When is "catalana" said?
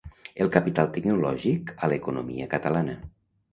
2.57-3.01